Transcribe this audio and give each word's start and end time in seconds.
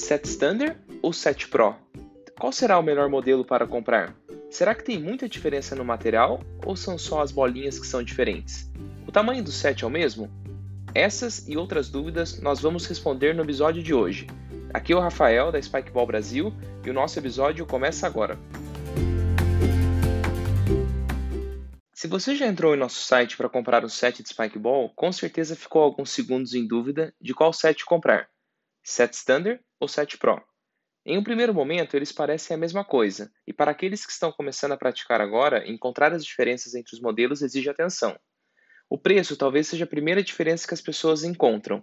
Set 0.00 0.24
Standard 0.24 0.78
ou 1.02 1.12
Set 1.12 1.46
Pro? 1.48 1.76
Qual 2.38 2.50
será 2.50 2.78
o 2.78 2.82
melhor 2.82 3.10
modelo 3.10 3.44
para 3.44 3.66
comprar? 3.66 4.16
Será 4.50 4.74
que 4.74 4.82
tem 4.82 4.98
muita 4.98 5.28
diferença 5.28 5.76
no 5.76 5.84
material 5.84 6.40
ou 6.64 6.74
são 6.74 6.96
só 6.96 7.20
as 7.20 7.30
bolinhas 7.30 7.78
que 7.78 7.86
são 7.86 8.02
diferentes? 8.02 8.68
O 9.06 9.12
tamanho 9.12 9.44
do 9.44 9.52
set 9.52 9.84
é 9.84 9.86
o 9.86 9.90
mesmo? 9.90 10.30
Essas 10.94 11.46
e 11.46 11.56
outras 11.56 11.90
dúvidas 11.90 12.40
nós 12.40 12.60
vamos 12.60 12.86
responder 12.86 13.34
no 13.34 13.42
episódio 13.42 13.82
de 13.82 13.92
hoje. 13.92 14.26
Aqui 14.72 14.94
é 14.94 14.96
o 14.96 15.00
Rafael 15.00 15.52
da 15.52 15.60
Spikeball 15.60 16.06
Brasil 16.06 16.52
e 16.84 16.88
o 16.88 16.94
nosso 16.94 17.18
episódio 17.18 17.66
começa 17.66 18.06
agora. 18.06 18.38
Se 21.92 22.08
você 22.08 22.34
já 22.34 22.46
entrou 22.46 22.74
em 22.74 22.78
nosso 22.78 23.04
site 23.04 23.36
para 23.36 23.50
comprar 23.50 23.84
um 23.84 23.88
set 23.88 24.22
de 24.22 24.30
Spikeball, 24.30 24.88
com 24.96 25.12
certeza 25.12 25.54
ficou 25.54 25.82
alguns 25.82 26.10
segundos 26.10 26.54
em 26.54 26.66
dúvida 26.66 27.14
de 27.20 27.34
qual 27.34 27.52
set 27.52 27.84
comprar: 27.84 28.28
set 28.82 29.12
Standard 29.12 29.60
ou 29.80 29.88
set 29.88 30.18
Pro. 30.18 30.40
Em 31.04 31.16
um 31.16 31.24
primeiro 31.24 31.54
momento, 31.54 31.96
eles 31.96 32.12
parecem 32.12 32.54
a 32.54 32.58
mesma 32.58 32.84
coisa, 32.84 33.32
e 33.46 33.52
para 33.52 33.70
aqueles 33.70 34.04
que 34.04 34.12
estão 34.12 34.30
começando 34.30 34.72
a 34.72 34.76
praticar 34.76 35.20
agora, 35.20 35.66
encontrar 35.66 36.12
as 36.12 36.24
diferenças 36.24 36.74
entre 36.74 36.94
os 36.94 37.00
modelos 37.00 37.40
exige 37.40 37.70
atenção. 37.70 38.18
O 38.88 38.98
preço 38.98 39.36
talvez 39.36 39.66
seja 39.68 39.84
a 39.84 39.88
primeira 39.88 40.22
diferença 40.22 40.68
que 40.68 40.74
as 40.74 40.80
pessoas 40.82 41.24
encontram. 41.24 41.82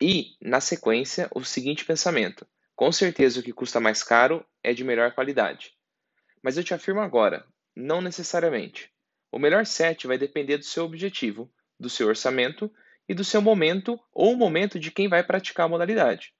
E, 0.00 0.36
na 0.40 0.60
sequência, 0.60 1.28
o 1.34 1.42
seguinte 1.42 1.84
pensamento: 1.84 2.46
com 2.76 2.92
certeza 2.92 3.40
o 3.40 3.42
que 3.42 3.52
custa 3.52 3.80
mais 3.80 4.02
caro 4.02 4.46
é 4.62 4.72
de 4.72 4.84
melhor 4.84 5.12
qualidade. 5.12 5.72
Mas 6.42 6.56
eu 6.56 6.62
te 6.62 6.74
afirmo 6.74 7.00
agora, 7.00 7.44
não 7.74 8.00
necessariamente. 8.00 8.92
O 9.32 9.38
melhor 9.38 9.66
set 9.66 10.06
vai 10.06 10.18
depender 10.18 10.58
do 10.58 10.64
seu 10.64 10.84
objetivo, 10.84 11.52
do 11.80 11.90
seu 11.90 12.06
orçamento 12.06 12.70
e 13.08 13.14
do 13.14 13.24
seu 13.24 13.40
momento 13.40 13.98
ou 14.12 14.36
momento 14.36 14.78
de 14.78 14.90
quem 14.90 15.08
vai 15.08 15.24
praticar 15.24 15.66
a 15.66 15.68
modalidade. 15.68 16.35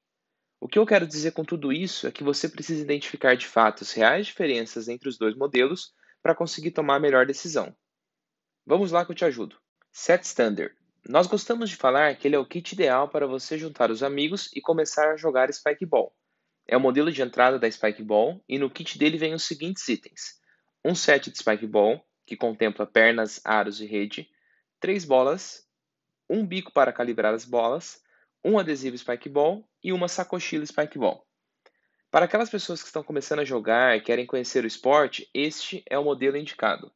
O 0.67 0.69
que 0.69 0.81
eu 0.81 0.85
quero 0.85 1.07
dizer 1.07 1.31
com 1.31 1.45
tudo 1.45 1.73
isso 1.73 2.09
é 2.09 2.11
que 2.11 2.25
você 2.25 2.49
precisa 2.49 2.83
identificar 2.83 3.37
de 3.37 3.47
fato 3.47 3.85
as 3.85 3.93
reais 3.93 4.27
diferenças 4.27 4.89
entre 4.89 5.09
os 5.09 5.17
dois 5.17 5.37
modelos 5.37 5.95
para 6.21 6.35
conseguir 6.35 6.73
tomar 6.73 6.97
a 6.97 6.99
melhor 6.99 7.25
decisão. 7.25 7.73
Vamos 8.67 8.91
lá 8.91 9.05
que 9.07 9.13
eu 9.13 9.15
te 9.15 9.25
ajudo. 9.25 9.57
Set 9.93 10.25
Standard. 10.25 10.75
Nós 11.09 11.29
gostamos 11.29 11.71
de 11.71 11.77
falar 11.77 12.17
que 12.17 12.27
ele 12.27 12.35
é 12.35 12.39
o 12.41 12.45
kit 12.45 12.73
ideal 12.73 13.09
para 13.09 13.29
você 13.29 13.57
juntar 13.57 13.93
os 13.93 14.03
amigos 14.03 14.51
e 14.57 14.61
começar 14.61 15.13
a 15.13 15.17
jogar 15.17 15.53
Spikeball. 15.53 16.13
É 16.67 16.77
o 16.77 16.81
modelo 16.81 17.13
de 17.13 17.23
entrada 17.23 17.61
da 17.61 17.71
Spikeball 17.71 18.43
e 18.49 18.59
no 18.59 18.69
kit 18.69 18.99
dele 18.99 19.19
vem 19.19 19.35
os 19.35 19.45
seguintes 19.45 19.87
itens: 19.87 20.41
um 20.85 20.97
set 20.97 21.31
de 21.31 21.39
Spikeball, 21.39 22.05
que 22.27 22.37
contempla 22.37 22.85
pernas, 22.85 23.41
aros 23.45 23.81
e 23.81 23.87
rede, 23.87 24.29
três 24.81 25.05
bolas, 25.05 25.65
um 26.29 26.45
bico 26.45 26.73
para 26.73 26.93
calibrar 26.93 27.33
as 27.33 27.45
bolas, 27.45 28.05
um 28.45 28.59
adesivo 28.59 28.99
Spikeball 28.99 29.65
e 29.87 29.93
uma 29.93 30.09
sacochila 30.09 30.67
Spikeball. 30.67 31.25
Para 32.11 32.25
aquelas 32.25 32.51
pessoas 32.51 32.81
que 32.83 32.89
estão 32.89 33.05
começando 33.05 33.39
a 33.39 33.45
jogar 33.45 33.97
e 33.97 34.01
querem 34.01 34.27
conhecer 34.27 34.65
o 34.65 34.67
esporte, 34.67 35.31
este 35.33 35.85
é 35.89 35.97
o 35.97 36.03
modelo 36.03 36.37
indicado. 36.37 36.93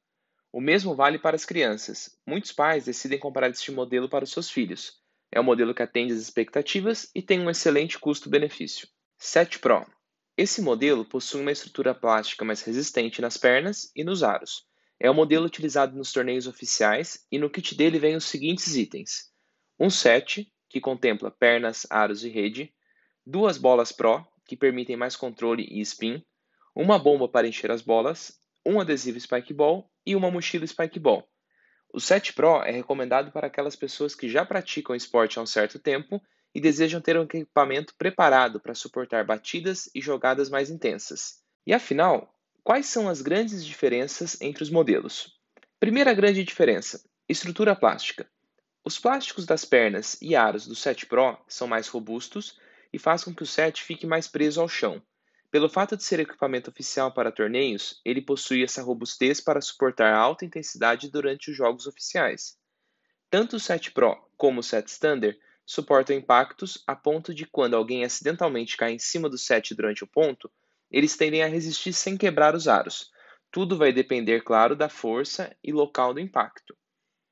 O 0.53 0.61
mesmo 0.61 0.93
vale 0.93 1.17
para 1.17 1.37
as 1.37 1.45
crianças. 1.45 2.19
Muitos 2.27 2.51
pais 2.51 2.87
decidem 2.87 3.17
comprar 3.17 3.49
este 3.49 3.71
modelo 3.71 4.09
para 4.09 4.25
os 4.25 4.33
seus 4.33 4.51
filhos. 4.51 5.01
É 5.31 5.41
um 5.41 5.45
modelo 5.45 5.73
que 5.73 5.85
atende 5.85 6.13
às 6.13 6.19
expectativas 6.19 7.09
e 7.15 7.23
tem 7.23 7.39
um 7.39 7.49
excelente 7.49 7.97
custo-benefício. 7.97 8.89
7 9.17 9.61
Pro. 9.61 9.87
Esse 10.37 10.61
modelo 10.61 11.05
possui 11.05 11.43
uma 11.43 11.53
estrutura 11.53 11.95
plástica 11.95 12.45
mais 12.45 12.63
resistente 12.63 13.23
nas 13.23 13.37
pernas 13.37 13.93
e 13.95 14.03
nos 14.03 14.25
aros, 14.25 14.67
é 15.01 15.11
o 15.11 15.15
modelo 15.15 15.47
utilizado 15.47 15.97
nos 15.97 16.13
torneios 16.13 16.47
oficiais 16.47 17.27
e 17.33 17.39
no 17.39 17.49
kit 17.49 17.75
dele 17.75 17.99
vem 17.99 18.17
os 18.17 18.25
seguintes 18.27 18.77
itens: 18.77 19.31
um 19.79 19.89
set, 19.89 20.53
que 20.69 20.79
contempla 20.79 21.31
pernas, 21.31 21.87
aros 21.89 22.23
e 22.23 22.29
rede, 22.29 22.73
duas 23.27 23.59
bolas 23.59 23.93
Pro, 23.93 24.27
que 24.45 24.57
permitem 24.57 24.97
mais 24.97 25.17
controle 25.17 25.67
e 25.71 25.81
spin, 25.81 26.25
uma 26.75 26.99
bomba 26.99 27.29
para 27.29 27.47
encher 27.47 27.71
as 27.71 27.83
bolas, 27.83 28.39
um 28.65 28.81
adesivo 28.81 29.19
Spikeball 29.19 29.91
e 30.05 30.15
uma 30.17 30.31
mochila 30.31 30.67
Spikeball. 30.67 31.29
O 31.93 32.01
set 32.01 32.33
Pro 32.33 32.63
é 32.63 32.71
recomendado 32.71 33.33
para 33.33 33.47
aquelas 33.47 33.77
pessoas 33.77 34.15
que 34.15 34.29
já 34.29 34.45
praticam 34.45 34.95
esporte 34.95 35.39
há 35.39 35.43
um 35.43 35.47
certo 35.47 35.79
tempo 35.79 36.21
e 36.55 36.61
desejam 36.61 37.01
ter 37.01 37.19
um 37.19 37.23
equipamento 37.23 37.95
preparado 37.97 38.61
para 38.61 38.75
suportar 38.75 39.25
batidas 39.25 39.91
e 39.95 40.01
jogadas 40.01 40.49
mais 40.49 40.71
intensas. 40.71 41.41
E 41.67 41.73
afinal, 41.73 42.35
Quais 42.63 42.87
são 42.87 43.09
as 43.09 43.23
grandes 43.23 43.65
diferenças 43.65 44.39
entre 44.41 44.63
os 44.63 44.71
modelos? 44.71 45.35
Primeira 45.79 46.13
grande 46.13 46.45
diferença: 46.45 47.03
estrutura 47.29 47.75
plástica. 47.75 48.29
Os 48.85 48.99
plásticos 48.99 49.47
das 49.47 49.65
pernas 49.65 50.19
e 50.21 50.37
aros 50.37 50.67
do 50.67 50.75
7 50.75 51.07
Pro 51.07 51.39
são 51.49 51.67
mais 51.67 51.89
robustos 51.89 52.59
e 52.93 52.99
fazem 52.99 53.27
com 53.27 53.35
que 53.35 53.43
o 53.43 53.47
set 53.47 53.83
fique 53.83 54.07
mais 54.07 54.27
preso 54.27 54.61
ao 54.61 54.69
chão. 54.69 55.03
Pelo 55.51 55.69
fato 55.69 55.97
de 55.97 56.05
ser 56.05 56.21
equipamento 56.21 56.71
oficial 56.71 57.13
para 57.13 57.33
torneios, 57.33 58.01
ele 58.05 58.23
possui 58.23 58.63
essa 58.63 58.83
robustez 58.83 59.41
para 59.41 59.61
suportar 59.61 60.15
alta 60.15 60.45
intensidade 60.45 61.11
durante 61.11 61.51
os 61.51 61.57
jogos 61.57 61.87
oficiais. 61.87 62.57
Tanto 63.29 63.57
o 63.57 63.61
7 63.61 63.91
Pro 63.91 64.17
como 64.37 64.61
o 64.61 64.63
7 64.63 64.89
Standard 64.89 65.39
suportam 65.67 66.17
impactos 66.17 66.83
a 66.87 66.97
ponto 66.97 67.33
de 67.33 67.47
quando 67.47 67.75
alguém 67.75 68.05
acidentalmente 68.05 68.77
cai 68.77 68.93
em 68.93 68.99
cima 68.99 69.29
do 69.29 69.39
set 69.39 69.75
durante 69.75 70.03
o 70.03 70.07
ponto, 70.07 70.51
eles 70.91 71.17
tendem 71.17 71.43
a 71.43 71.47
resistir 71.47 71.93
sem 71.93 72.17
quebrar 72.17 72.55
os 72.55 72.67
aros. 72.67 73.13
Tudo 73.53 73.77
vai 73.77 73.93
depender, 73.93 74.43
claro, 74.43 74.75
da 74.75 74.89
força 74.89 75.57
e 75.63 75.73
local 75.73 76.13
do 76.13 76.21
impacto. 76.21 76.77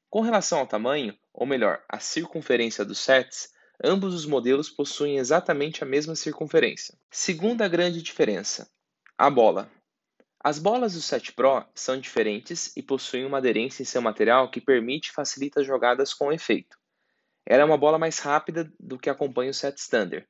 Com 0.08 0.20
relação 0.20 0.60
ao 0.60 0.66
tamanho, 0.66 1.16
ou 1.32 1.46
melhor, 1.46 1.84
a 1.88 1.98
circunferência 1.98 2.84
dos 2.84 2.98
sets, 2.98 3.52
ambos 3.82 4.14
os 4.14 4.26
modelos 4.26 4.68
possuem 4.70 5.18
exatamente 5.18 5.82
a 5.82 5.86
mesma 5.86 6.14
circunferência. 6.14 6.96
Segunda 7.10 7.68
grande 7.68 8.02
diferença: 8.02 8.70
a 9.16 9.30
bola. 9.30 9.70
As 10.42 10.58
bolas 10.58 10.94
do 10.94 11.02
Set 11.02 11.32
Pro 11.32 11.64
são 11.74 11.98
diferentes 11.98 12.76
e 12.76 12.82
possuem 12.82 13.24
uma 13.24 13.38
aderência 13.38 13.82
em 13.82 13.86
seu 13.86 14.00
material 14.00 14.50
que 14.50 14.60
permite 14.60 15.08
e 15.08 15.12
facilita 15.12 15.64
jogadas 15.64 16.14
com 16.14 16.32
efeito. 16.32 16.78
Ela 17.44 17.62
é 17.62 17.64
uma 17.64 17.78
bola 17.78 17.98
mais 17.98 18.18
rápida 18.18 18.72
do 18.78 18.98
que 18.98 19.10
acompanha 19.10 19.50
o 19.50 19.54
Set 19.54 19.76
Standard, 19.78 20.26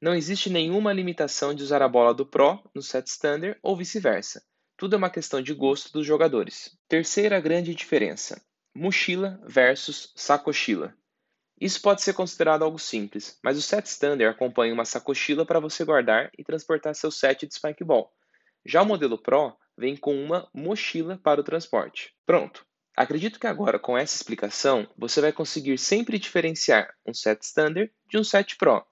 não 0.00 0.14
existe 0.14 0.50
nenhuma 0.50 0.92
limitação 0.92 1.54
de 1.54 1.62
usar 1.62 1.80
a 1.80 1.88
bola 1.88 2.12
do 2.12 2.26
Pro 2.26 2.62
no 2.74 2.82
set 2.82 3.06
standard 3.06 3.58
ou 3.62 3.74
vice-versa. 3.74 4.42
Tudo 4.76 4.94
é 4.94 4.98
uma 4.98 5.08
questão 5.08 5.40
de 5.40 5.54
gosto 5.54 5.90
dos 5.90 6.06
jogadores. 6.06 6.76
Terceira 6.86 7.40
grande 7.40 7.74
diferença: 7.74 8.40
mochila 8.74 9.40
versus 9.46 10.12
sacochila. 10.14 10.94
Isso 11.60 11.80
pode 11.80 12.02
ser 12.02 12.12
considerado 12.12 12.62
algo 12.62 12.78
simples, 12.78 13.38
mas 13.42 13.56
o 13.56 13.62
set 13.62 13.86
standard 13.86 14.34
acompanha 14.34 14.74
uma 14.74 14.84
sacochila 14.84 15.46
para 15.46 15.60
você 15.60 15.84
guardar 15.84 16.30
e 16.36 16.44
transportar 16.44 16.94
seu 16.94 17.10
set 17.10 17.46
de 17.46 17.54
spikeball. 17.54 18.12
Já 18.64 18.82
o 18.82 18.86
modelo 18.86 19.16
Pro 19.16 19.56
vem 19.76 19.96
com 19.96 20.14
uma 20.14 20.48
mochila 20.52 21.18
para 21.22 21.40
o 21.40 21.44
transporte. 21.44 22.14
Pronto. 22.26 22.66
Acredito 22.96 23.38
que 23.38 23.46
agora, 23.46 23.78
com 23.78 23.96
essa 23.96 24.16
explicação, 24.16 24.88
você 24.96 25.20
vai 25.20 25.32
conseguir 25.32 25.78
sempre 25.78 26.18
diferenciar 26.18 26.94
um 27.06 27.12
set 27.12 27.42
standard 27.42 27.92
de 28.08 28.18
um 28.18 28.24
set 28.24 28.56
Pro 28.56 28.84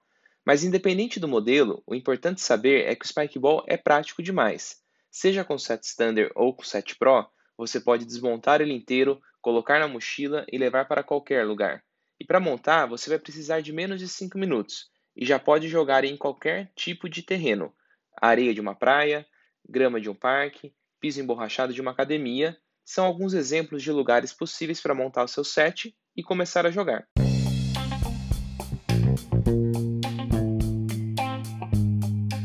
mas 0.45 0.63
independente 0.63 1.19
do 1.19 1.27
modelo, 1.27 1.81
o 1.87 1.95
importante 1.95 2.39
saber 2.39 2.85
é 2.85 2.95
que 2.95 3.03
o 3.03 3.07
Spikeball 3.07 3.65
é 3.67 3.75
prático 3.75 4.21
demais. 4.21 4.77
Seja 5.09 5.43
com 5.43 5.57
set 5.57 5.83
standard 5.83 6.31
ou 6.35 6.53
com 6.53 6.63
set 6.63 6.95
Pro, 6.97 7.25
você 7.57 7.79
pode 7.79 8.05
desmontar 8.05 8.61
ele 8.61 8.73
inteiro, 8.73 9.19
colocar 9.41 9.79
na 9.79 9.87
mochila 9.87 10.45
e 10.51 10.57
levar 10.57 10.85
para 10.85 11.01
qualquer 11.01 11.43
lugar. 11.45 11.83
E 12.19 12.25
para 12.25 12.39
montar, 12.39 12.85
você 12.85 13.09
vai 13.09 13.19
precisar 13.19 13.61
de 13.61 13.73
menos 13.73 13.99
de 13.99 14.07
5 14.07 14.37
minutos 14.37 14.89
e 15.15 15.25
já 15.25 15.37
pode 15.37 15.67
jogar 15.67 16.03
em 16.03 16.15
qualquer 16.15 16.71
tipo 16.75 17.09
de 17.09 17.21
terreno: 17.21 17.73
areia 18.21 18.53
de 18.53 18.61
uma 18.61 18.75
praia, 18.75 19.25
grama 19.67 19.99
de 19.99 20.09
um 20.09 20.15
parque, 20.15 20.73
piso 20.99 21.21
emborrachado 21.21 21.73
de 21.73 21.81
uma 21.81 21.91
academia. 21.91 22.57
São 22.83 23.05
alguns 23.05 23.33
exemplos 23.33 23.81
de 23.81 23.91
lugares 23.91 24.31
possíveis 24.31 24.79
para 24.79 24.93
montar 24.93 25.23
o 25.23 25.27
seu 25.27 25.43
set 25.43 25.95
e 26.15 26.23
começar 26.23 26.65
a 26.65 26.71
jogar. 26.71 27.07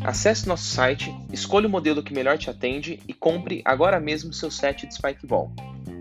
Acesse 0.03 0.49
nosso 0.49 0.65
site, 0.65 1.15
escolha 1.31 1.69
o 1.69 1.71
modelo 1.71 2.03
que 2.03 2.13
melhor 2.13 2.39
te 2.39 2.51
atende 2.51 2.99
e 3.07 3.13
compre 3.13 3.63
agora 3.65 4.01
mesmo 4.01 4.33
seu 4.33 4.51
set 4.51 4.87
de 4.87 4.95
Spikeball. 4.95 5.55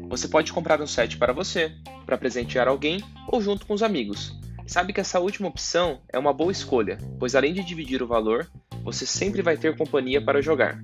Você 0.09 0.27
pode 0.27 0.51
comprar 0.51 0.81
um 0.81 0.88
set 0.88 1.17
para 1.17 1.31
você, 1.31 1.71
para 2.03 2.17
presentear 2.17 2.67
alguém 2.67 3.03
ou 3.27 3.39
junto 3.39 3.65
com 3.65 3.75
os 3.75 3.83
amigos. 3.83 4.35
Sabe 4.65 4.91
que 4.91 5.00
essa 5.00 5.19
última 5.19 5.47
opção 5.47 6.01
é 6.11 6.17
uma 6.17 6.33
boa 6.33 6.51
escolha, 6.51 6.97
pois 7.19 7.35
além 7.35 7.53
de 7.53 7.63
dividir 7.63 8.01
o 8.01 8.07
valor, 8.07 8.50
você 8.83 9.06
sempre 9.06 9.44
vai 9.44 9.56
ter 9.56 9.77
companhia 9.77 10.19
para 10.19 10.41
jogar. 10.41 10.83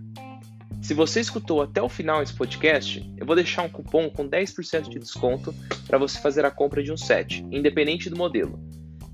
Se 0.80 0.94
você 0.94 1.20
escutou 1.20 1.64
até 1.64 1.82
o 1.82 1.90
final 1.90 2.22
esse 2.22 2.34
podcast, 2.34 3.12
eu 3.18 3.26
vou 3.26 3.36
deixar 3.36 3.64
um 3.64 3.70
cupom 3.70 4.12
com 4.12 4.30
10% 4.30 4.90
de 4.90 5.00
desconto 5.00 5.54
para 5.88 5.98
você 5.98 6.20
fazer 6.20 6.46
a 6.46 6.52
compra 6.52 6.84
de 6.84 6.92
um 6.92 6.98
set, 6.98 7.44
independente 7.52 8.12
do 8.12 8.16
modelo. 8.16 8.60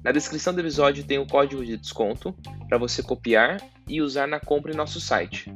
Na 0.03 0.11
descrição 0.11 0.53
do 0.53 0.59
episódio 0.59 1.05
tem 1.05 1.19
um 1.19 1.27
código 1.27 1.63
de 1.63 1.77
desconto 1.77 2.35
para 2.67 2.77
você 2.77 3.01
copiar 3.01 3.61
e 3.87 4.01
usar 4.01 4.27
na 4.27 4.41
compra 4.41 4.73
em 4.73 4.75
nosso 4.75 4.99
site. 4.99 5.53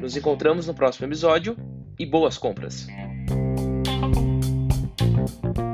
Nos 0.00 0.16
encontramos 0.16 0.66
no 0.66 0.74
próximo 0.74 1.06
episódio 1.06 1.54
e 1.98 2.06
boas 2.06 2.38
compras! 2.38 2.86
you 5.22 5.71